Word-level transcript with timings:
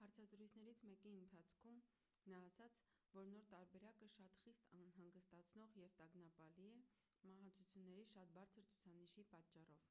հարցազրույցներից 0.00 0.82
մեկի 0.90 1.10
ընթացքում 1.20 1.80
նա 2.34 2.42
ասաց 2.50 2.78
որ 3.16 3.26
նոր 3.32 3.48
տարբերակը 3.54 4.10
շատ 4.18 4.38
խիստ 4.44 4.70
անհանգստացնող 4.82 5.74
և 5.80 5.98
տագնապալի 6.02 6.68
է 6.68 7.26
մահացությունների 7.26 8.08
շատ 8.14 8.32
բարձր 8.40 8.70
ցուցանիշի 8.76 9.26
պատճառով 9.36 9.90